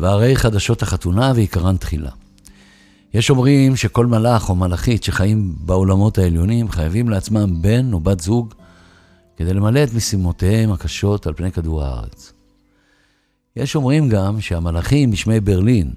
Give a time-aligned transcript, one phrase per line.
[0.00, 2.10] והרי חדשות החתונה ועיקרן תחילה.
[3.14, 8.54] יש אומרים שכל מלאך או מלאכית שחיים בעולמות העליונים חייבים לעצמם בן או בת זוג
[9.36, 12.32] כדי למלא את משימותיהם הקשות על פני כדור הארץ.
[13.56, 15.90] יש אומרים גם שהמלאכים בשמי ברלין,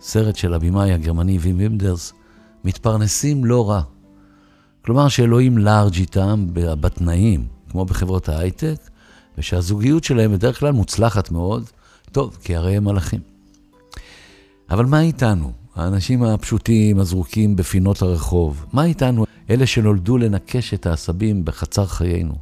[0.00, 2.12] סרט של הבמאי הגרמני וים וימדרס,
[2.64, 3.82] מתפרנסים לא רע.
[4.84, 8.76] כלומר שאלוהים לארג' איתם בתנאים, כמו בחברות ההייטק,
[9.38, 11.64] ושהזוגיות שלהם בדרך כלל מוצלחת מאוד,
[12.12, 13.33] טוב, כי הרי הם מלאכים.
[14.70, 18.66] אבל מה איתנו, האנשים הפשוטים, הזרוקים בפינות הרחוב?
[18.72, 22.34] מה איתנו, אלה שנולדו לנקש את העשבים בחצר חיינו?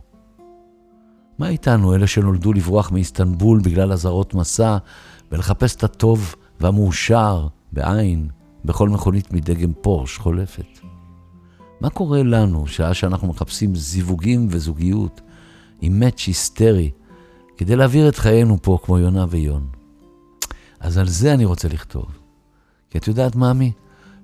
[1.38, 4.76] מה איתנו, אלה שנולדו לברוח מאיסטנבול בגלל אזהרות מסע
[5.32, 8.28] ולחפש את הטוב והמאושר, בעין,
[8.64, 10.78] בכל מכונית מדגם פורש חולפת?
[11.80, 15.20] מה קורה לנו שעה שאנחנו מחפשים זיווגים וזוגיות
[15.80, 16.90] עם מאץ' היסטרי
[17.56, 19.81] כדי להעביר את חיינו פה כמו יונה ויון?
[20.82, 22.06] אז על זה אני רוצה לכתוב.
[22.90, 23.72] כי את יודעת, מאמי,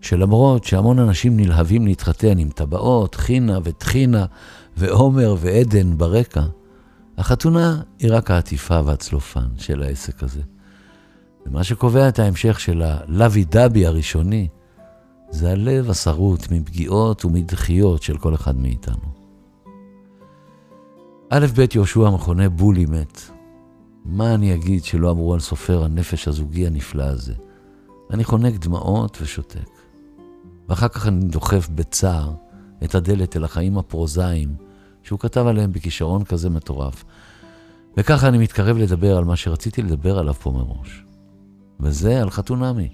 [0.01, 4.27] שלמרות שהמון אנשים נלהבים להתחתן עם טבעות, חינה וטחינה
[4.77, 6.42] ועומר ועדן ברקע,
[7.19, 10.41] החתונה היא רק העטיפה והצלופן של העסק הזה.
[11.47, 14.48] ומה שקובע את ההמשך של הלוי דבי הראשוני,
[15.31, 19.19] זה הלב השרוט מפגיעות ומדחיות של כל אחד מאיתנו.
[21.31, 23.38] א' ב' יהושע מכונה בולי מת.
[24.11, 27.34] מה אני אגיד שלא אמרו על סופר הנפש הזוגי הנפלא הזה?
[28.11, 29.69] אני חונק דמעות ושותק.
[30.69, 32.33] ואחר כך אני דוחף בצער
[32.84, 34.55] את הדלת אל החיים הפרוזאיים
[35.03, 37.05] שהוא כתב עליהם בכישרון כזה מטורף.
[37.97, 41.05] וככה אני מתקרב לדבר על מה שרציתי לדבר עליו פה מראש.
[41.81, 42.89] וזה על חתונמי,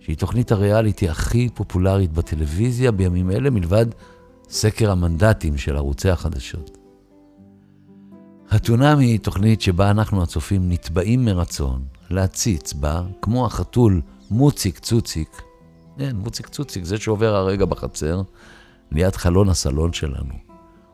[0.00, 3.86] שהיא תוכנית הריאליטי הכי פופולרית בטלוויזיה בימים אלה, מלבד
[4.48, 6.85] סקר המנדטים של ערוצי החדשות.
[8.50, 15.42] חתונמי היא תוכנית שבה אנחנו הצופים נתבעים מרצון להציץ בה, כמו החתול מוציק צוציק,
[15.98, 18.22] כן, מוציק צוציק, זה שעובר הרגע בחצר,
[18.92, 20.34] ליד חלון הסלון שלנו.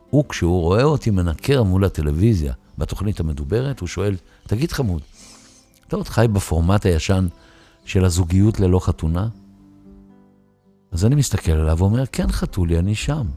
[0.09, 4.15] הוא, כשהוא רואה אותי מנקר מול הטלוויזיה בתוכנית המדוברת, הוא שואל,
[4.47, 5.01] תגיד חמוד,
[5.87, 7.27] אתה עוד חי בפורמט הישן
[7.85, 9.27] של הזוגיות ללא חתונה?
[10.91, 13.27] אז אני מסתכל עליו ואומר, כן חתולי, אני שם.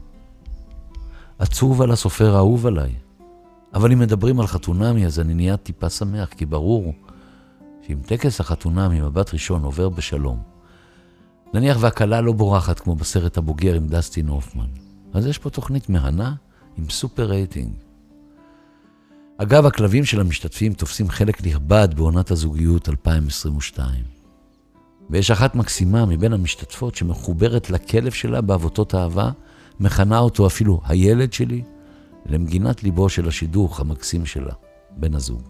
[1.39, 3.06] עצוב על הסופר האהוב עליי.
[3.73, 6.93] אבל אם מדברים על חתונמי, אז אני נהיה טיפה שמח, כי ברור
[7.87, 10.39] שאם טקס החתונה ממבט ראשון עובר בשלום,
[11.53, 14.67] נניח והכלה לא בורחת כמו בסרט הבוגר עם דסטין הופמן,
[15.13, 16.33] אז יש פה תוכנית מהנה
[16.77, 17.71] עם סופר רייטינג.
[19.37, 24.03] אגב, הכלבים של המשתתפים תופסים חלק נכבד בעונת הזוגיות 2022.
[25.09, 29.31] ויש אחת מקסימה מבין המשתתפות שמחוברת לכלב שלה בעבותות אהבה,
[29.79, 31.63] מכנה אותו אפילו הילד שלי,
[32.27, 34.53] למגינת ליבו של השידוך המקסים שלה,
[34.91, 35.41] בן הזוג.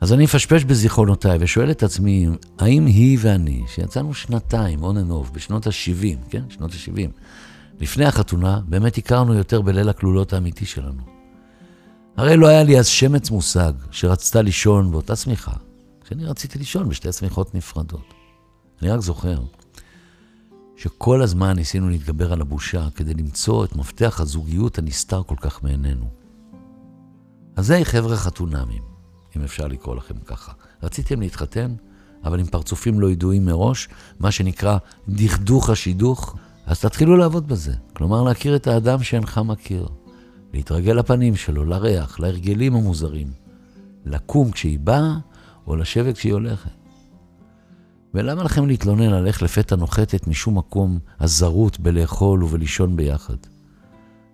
[0.00, 2.26] אז אני אפשפש בזיכרונותיי ושואל את עצמי,
[2.58, 6.42] האם היא ואני, שיצאנו שנתיים, on and off, בשנות ה-70, כן?
[6.48, 7.10] שנות ה-70,
[7.80, 11.02] לפני החתונה, באמת הכרנו יותר בליל הכלולות האמיתי שלנו.
[12.16, 15.52] הרי לא היה לי אז שמץ מושג שרצתה לישון באותה שמיכה,
[16.04, 18.14] כשאני רציתי לישון בשתי שמיכות נפרדות.
[18.82, 19.38] אני רק זוכר
[20.76, 26.06] שכל הזמן ניסינו להתגבר על הבושה כדי למצוא את מפתח הזוגיות הנסתר כל כך מעינינו.
[27.56, 28.82] אז זה חבר'ה חתונמים,
[29.36, 30.52] אם אפשר לקרוא לכם ככה.
[30.82, 31.74] רציתם להתחתן,
[32.24, 33.88] אבל עם פרצופים לא ידועים מראש,
[34.20, 36.36] מה שנקרא דכדוך השידוך,
[36.66, 37.74] אז תתחילו לעבוד בזה.
[37.92, 39.88] כלומר, להכיר את האדם שאינך מכיר.
[40.52, 43.28] להתרגל לפנים שלו, לריח, להרגלים המוזרים.
[44.04, 45.16] לקום כשהיא באה,
[45.66, 46.83] או לשבת כשהיא הולכת.
[48.14, 53.36] ולמה לכם להתלונן על איך לפתע נוחתת משום מקום הזרות בלאכול ובלישון ביחד?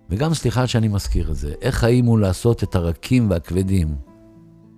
[0.09, 3.95] וגם סליחה שאני מזכיר את זה, איך חיים הוא לעשות את הרכים והכבדים?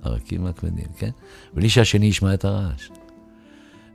[0.03, 1.09] הרכים והכבדים, כן?
[1.53, 2.89] בלי שהשני ישמע את הרעש.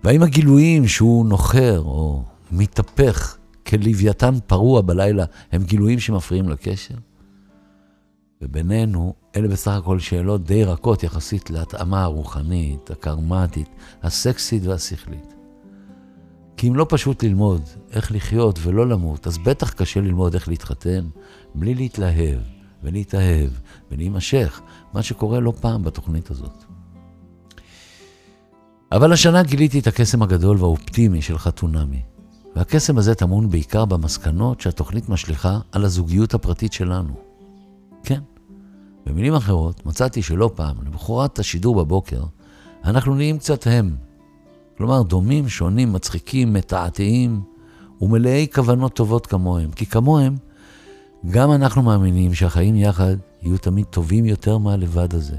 [0.04, 3.36] והאם הגילויים שהוא נוחר או מתהפך
[3.66, 6.94] כלוויתן פרוע בלילה הם גילויים שמפריעים לקשר?
[8.42, 13.68] ובינינו, אלה בסך הכל שאלות די רכות יחסית להתאמה הרוחנית, הקרמטית,
[14.02, 15.34] הסקסית והשכלית.
[16.56, 17.62] כי אם לא פשוט ללמוד
[17.92, 21.08] איך לחיות ולא למות, אז בטח קשה ללמוד איך להתחתן
[21.54, 22.38] בלי להתלהב
[22.82, 23.50] ולהתאהב
[23.90, 24.60] ולהימשך,
[24.94, 26.64] מה שקורה לא פעם בתוכנית הזאת.
[28.92, 32.02] אבל השנה גיליתי את הקסם הגדול והאופטימי של חתונמי.
[32.56, 37.27] והקסם הזה טמון בעיקר במסקנות שהתוכנית משליכה על הזוגיות הפרטית שלנו.
[38.04, 38.20] כן.
[39.06, 42.24] במילים אחרות, מצאתי שלא פעם, למחרת השידור בבוקר,
[42.84, 43.96] אנחנו נהיים קצת הם.
[44.76, 47.42] כלומר, דומים, שונים, מצחיקים, מתעתעים
[48.00, 49.70] ומלאי כוונות טובות כמוהם.
[49.70, 50.36] כי כמוהם,
[51.30, 55.36] גם אנחנו מאמינים שהחיים יחד יהיו תמיד טובים יותר מהלבד הזה.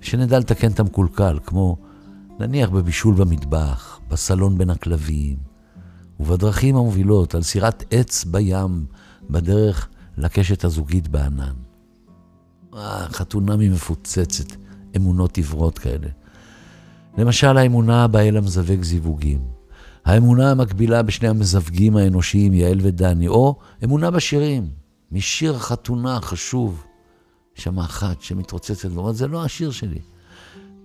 [0.00, 1.76] שנדע לתקן את המקולקל, כמו
[2.38, 5.36] נניח בבישול במטבח, בסלון בין הכלבים,
[6.20, 8.86] ובדרכים המובילות על סירת עץ בים,
[9.30, 11.54] בדרך לקשת הזוגית בענן.
[12.74, 14.56] אה, חתונה ממפוצצת,
[14.96, 16.08] אמונות עיוורות כאלה.
[17.18, 19.40] למשל, האמונה באל המזווג זיווגים.
[20.04, 24.68] האמונה המקבילה בשני המזווגים האנושיים, יעל ודני, או אמונה בשירים,
[25.12, 26.84] משיר החתונה החשוב.
[27.54, 30.00] שם אחת שמתרוצצת ואומרת, זה לא השיר שלי.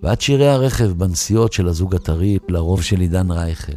[0.02, 3.72] ועד שירי הרכב בנסיעות של הזוג הטרי, לרוב של עידן רייכל.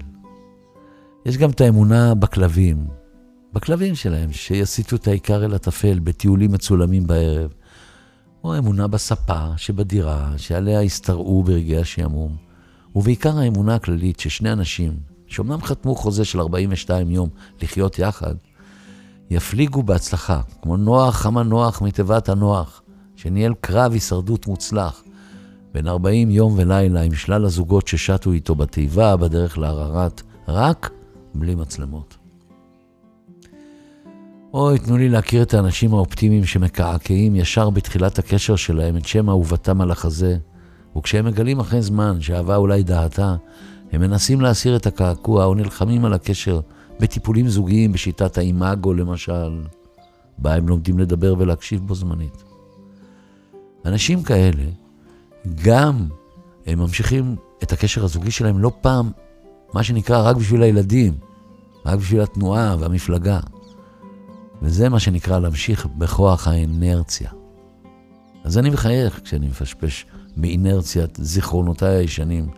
[1.26, 2.88] יש גם את האמונה בכלבים,
[3.56, 7.54] בכלבים שלהם, שיסיטו את העיקר אל הטפל בטיולים מצולמים בערב.
[8.44, 12.36] או האמונה בספה שבדירה, שעליה הסתרעו ברגעי השעמום.
[12.96, 14.94] ובעיקר האמונה הכללית ששני אנשים,
[15.28, 17.30] שאומנם חתמו חוזה של 42 יום
[17.62, 18.36] לחיות יחד,
[19.30, 22.82] יפליגו בהצלחה, כמו נוח המנוח מתיבת הנוח,
[23.16, 25.04] שניהל קרב הישרדות מוצלח,
[25.74, 30.90] בין 40 יום ולילה עם שלל הזוגות ששטו איתו בתיבה בדרך לערערת, רק
[31.36, 32.25] בלי מצלמות.
[34.56, 39.82] אוי, תנו לי להכיר את האנשים האופטימיים שמקעקעים ישר בתחילת הקשר שלהם את שם אהובתם
[39.82, 40.38] על החזה,
[40.98, 43.36] וכשהם מגלים אחרי זמן שאהבה אולי דעתה,
[43.92, 46.60] הם מנסים להסיר את הקעקוע או נלחמים על הקשר
[47.00, 49.62] בטיפולים זוגיים בשיטת האימאגו למשל,
[50.38, 52.44] בה הם לומדים לדבר ולהקשיב בו זמנית.
[53.86, 54.64] אנשים כאלה,
[55.64, 56.08] גם
[56.66, 59.12] הם ממשיכים את הקשר הזוגי שלהם לא פעם,
[59.74, 61.14] מה שנקרא, רק בשביל הילדים,
[61.86, 63.40] רק בשביל התנועה והמפלגה.
[64.62, 67.30] וזה מה שנקרא להמשיך בכוח האנרציה.
[68.44, 70.06] אז אני מחייך כשאני מפשפש
[70.38, 72.50] באינרציית זיכרונותיי הישנים.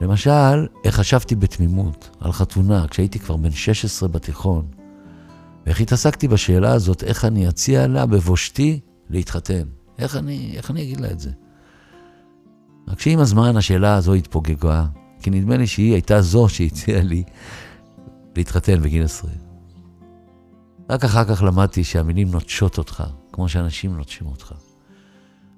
[0.00, 4.66] למשל, איך חשבתי בתמימות על חתונה כשהייתי כבר בן 16 בתיכון,
[5.66, 8.80] ואיך התעסקתי בשאלה הזאת, איך אני אציע לה בבושתי
[9.10, 9.62] להתחתן.
[9.98, 11.30] איך אני, איך אני אגיד לה את זה?
[12.88, 14.84] רק שעם הזמן השאלה הזו התפוגגה,
[15.22, 17.22] כי נדמה לי שהיא הייתה זו שהציעה לי
[18.36, 19.51] להתחתן בגיל 20.
[20.92, 24.52] רק אחר כך למדתי שהמילים נוטשות אותך, כמו שאנשים נוטשים אותך.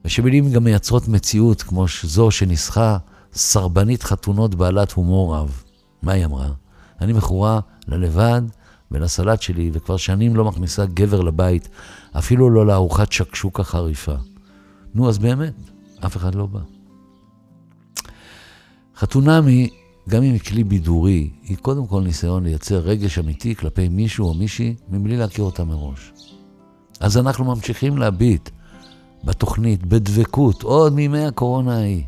[0.04, 2.98] ושמילים גם מייצרות מציאות כמו זו שניסחה
[3.32, 5.62] סרבנית חתונות בעלת הומור רב.
[6.02, 6.48] מה היא אמרה?
[7.00, 8.42] אני מכורה ללבד
[8.90, 11.68] ולסלט שלי, וכבר שנים לא מכניסה גבר לבית,
[12.18, 14.14] אפילו לא לארוחת שקשוקה חריפה.
[14.94, 15.54] נו, אז באמת,
[16.06, 16.60] אף אחד לא בא.
[18.96, 19.70] חתונמי,
[20.08, 24.34] גם אם היא כלי בידורי, היא קודם כל ניסיון לייצר רגש אמיתי כלפי מישהו או
[24.34, 26.12] מישהי מבלי להכיר אותה מראש.
[27.00, 28.50] אז אנחנו ממשיכים להביט
[29.24, 32.04] בתוכנית, בדבקות, עוד מימי הקורונה ההיא.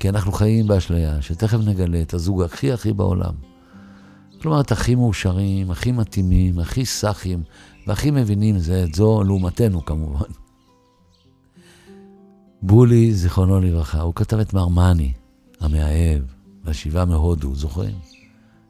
[0.00, 3.34] כי אנחנו חיים באשליה, שתכף נגלה את הזוג הכי הכי בעולם.
[4.42, 7.42] כלומר, את הכי מאושרים, הכי מתאימים, הכי סאחים,
[7.86, 10.30] והכי מבינים זה את זו, לעומתנו כמובן.
[12.62, 15.12] בולי, זיכרונו לברכה, הוא כתב את מרמני,
[15.60, 16.22] המאהב,
[16.68, 17.98] והשיבה מהודו, זוכרים?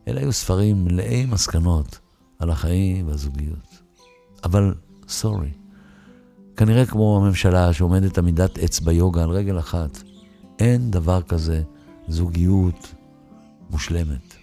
[0.08, 1.98] אלה היו ספרים מלאי מסקנות
[2.38, 3.82] על החיים והזוגיות.
[4.44, 4.74] אבל,
[5.08, 5.50] סורי,
[6.56, 10.02] כנראה כמו הממשלה שעומדת עמידת עץ ביוגה על רגל אחת,
[10.58, 11.62] אין דבר כזה
[12.08, 12.94] זוגיות
[13.70, 14.34] מושלמת.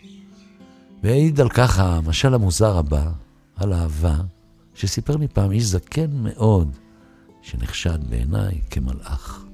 [1.04, 3.12] והעיד על כך המשל המוזר הבא,
[3.56, 4.18] על אהבה,
[4.74, 6.78] שסיפר לי פעם איש זקן מאוד,
[7.42, 9.46] שנחשד בעיניי כמלאך.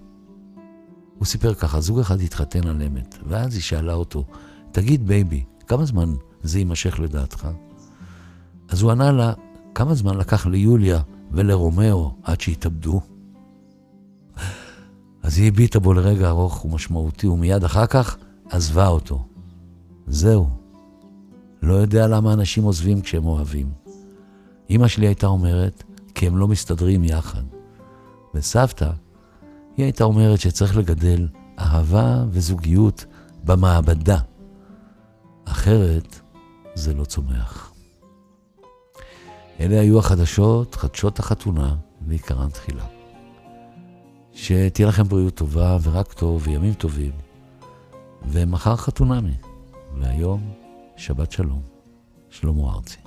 [1.21, 4.25] הוא סיפר ככה, זוג אחד התחתן על אמת, ואז היא שאלה אותו,
[4.71, 7.47] תגיד בייבי, כמה זמן זה יימשך לדעתך?
[8.69, 9.33] אז הוא ענה לה,
[9.75, 13.01] כמה זמן לקח ליוליה ולרומאו עד שהתאבדו?
[15.23, 18.17] אז היא הביטה בו לרגע ארוך ומשמעותי, ומיד אחר כך
[18.49, 19.25] עזבה אותו.
[20.07, 20.49] זהו.
[21.61, 23.71] לא יודע למה אנשים עוזבים כשהם אוהבים.
[24.69, 25.83] אמא שלי הייתה אומרת,
[26.15, 27.43] כי הם לא מסתדרים יחד.
[28.35, 28.91] וסבתא,
[29.77, 31.27] היא הייתה אומרת שצריך לגדל
[31.59, 33.05] אהבה וזוגיות
[33.43, 34.17] במעבדה.
[35.45, 36.19] אחרת
[36.75, 37.73] זה לא צומח.
[39.59, 41.75] אלה היו החדשות, חדשות החתונה,
[42.07, 42.85] ועיקרן תחילה.
[44.33, 47.11] שתהיה לכם בריאות טובה ורק טוב וימים טובים.
[48.29, 49.35] ומחר חתונמי,
[49.99, 50.53] והיום
[50.97, 51.61] שבת שלום.
[52.29, 52.97] שלמה ארצי.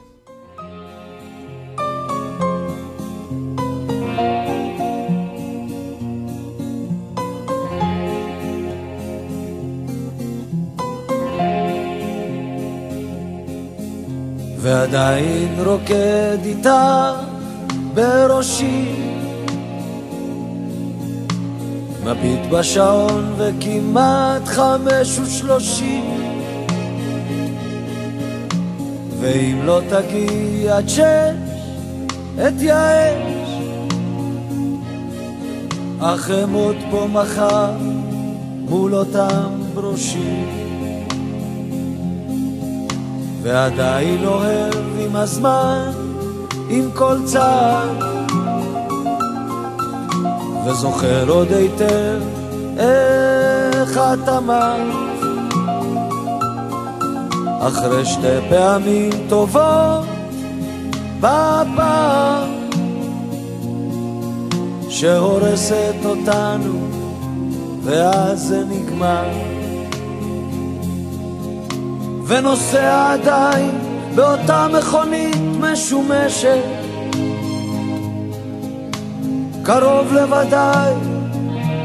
[14.85, 17.13] ועדיין רוקד איתה
[17.95, 18.95] בראשי.
[22.05, 26.21] מביט בשעון וכמעט חמש ושלושים.
[29.21, 31.01] ואם לא תגיע עד שש
[32.49, 33.49] אתייאש
[36.01, 37.73] אך אמות פה מחר
[38.69, 40.64] מול אותם בראשי
[43.45, 45.91] ועדיין אוהב עם הזמן,
[46.69, 47.89] עם כל צעד
[50.67, 52.21] וזוכר עוד היטב
[52.79, 55.05] איך את אמרת.
[57.61, 60.07] אחרי שתי פעמים טובות
[61.21, 62.49] בפעם
[64.89, 66.89] שהורסת אותנו
[67.83, 69.54] ואז זה נגמר
[72.27, 73.71] ונוסע עדיין
[74.15, 76.65] באותה מכונית משומשת.
[79.63, 80.93] קרוב לוודאי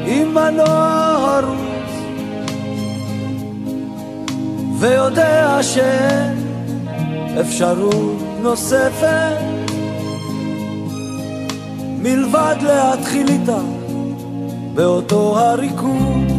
[0.06, 1.92] עם מנוע הרוס
[4.80, 6.38] ויודע שאין
[7.42, 9.38] אפשרות נוספת.
[12.02, 13.60] מלבד להתחיל איתה
[14.74, 16.39] באותו הריקוד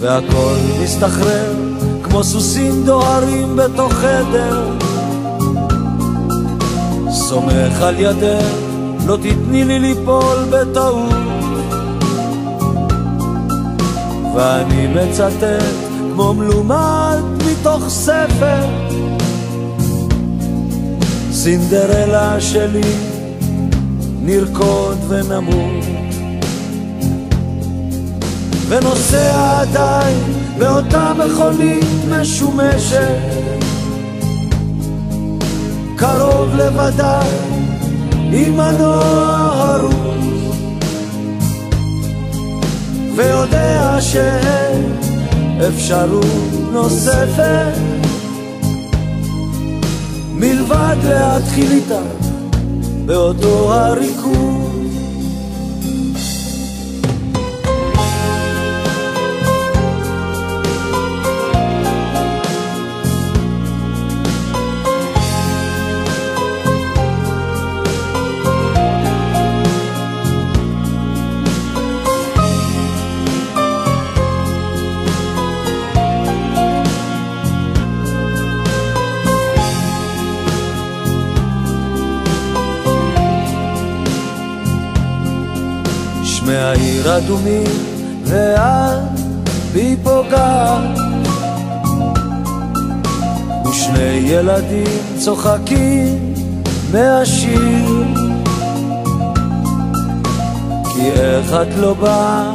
[0.00, 1.54] והכל מסתחרר
[2.02, 4.70] כמו סוסים דוהרים בתוך חדר.
[7.10, 8.44] סומך על ידך,
[9.06, 11.12] לא תתני לי ליפול בטעות.
[14.34, 15.64] ואני מצטט
[16.14, 18.66] כמו מלומד מתוך ספר.
[21.32, 22.94] סינדרלה שלי,
[24.22, 25.79] נרקוד ונמות
[28.70, 30.18] ונוסע עדיין
[30.58, 33.18] באותה מכונית משומשת.
[35.96, 37.28] קרוב לוודאי
[38.32, 39.04] עם מנוע
[39.60, 40.54] הרוס
[43.16, 44.96] ויודע שאין
[45.68, 46.24] אפשרות
[46.72, 47.74] נוספת.
[50.34, 52.02] מלבד להתחיל איתה
[53.06, 54.79] באותו הריקוד
[86.50, 87.64] שמי העיר אדומים
[88.24, 89.20] ואת
[89.72, 90.98] בי פוגעת
[93.68, 96.34] ושני ילדים צוחקים
[96.92, 98.04] מהשיר.
[100.94, 102.52] כי איך את לא באה,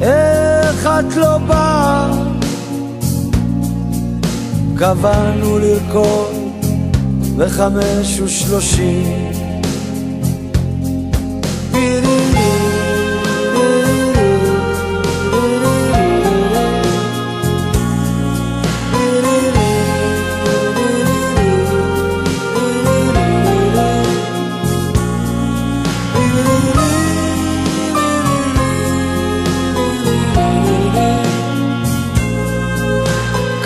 [0.00, 2.10] איך את לא באה?
[4.76, 6.34] קבענו לרקוד
[7.36, 9.25] בחמש ושלושים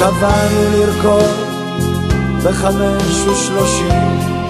[0.00, 1.30] קבענו לרקוד
[2.44, 4.40] בחמש ושלושים.